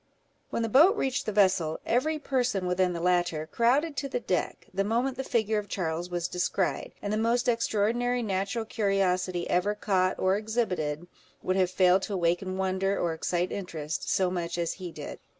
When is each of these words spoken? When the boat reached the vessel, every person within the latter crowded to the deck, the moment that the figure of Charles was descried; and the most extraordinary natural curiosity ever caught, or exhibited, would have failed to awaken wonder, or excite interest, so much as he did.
When 0.49 0.63
the 0.63 0.67
boat 0.67 0.95
reached 0.95 1.27
the 1.27 1.31
vessel, 1.31 1.79
every 1.85 2.17
person 2.17 2.65
within 2.65 2.93
the 2.93 2.99
latter 2.99 3.45
crowded 3.45 3.95
to 3.97 4.09
the 4.09 4.19
deck, 4.19 4.65
the 4.73 4.83
moment 4.83 5.15
that 5.15 5.25
the 5.25 5.29
figure 5.29 5.59
of 5.59 5.67
Charles 5.69 6.09
was 6.09 6.27
descried; 6.27 6.95
and 7.03 7.13
the 7.13 7.17
most 7.17 7.47
extraordinary 7.47 8.23
natural 8.23 8.65
curiosity 8.65 9.47
ever 9.47 9.75
caught, 9.75 10.17
or 10.17 10.37
exhibited, 10.37 11.07
would 11.43 11.55
have 11.55 11.69
failed 11.69 12.01
to 12.01 12.15
awaken 12.15 12.57
wonder, 12.57 12.97
or 12.99 13.13
excite 13.13 13.51
interest, 13.51 14.09
so 14.09 14.31
much 14.31 14.57
as 14.57 14.73
he 14.73 14.91
did. 14.91 15.19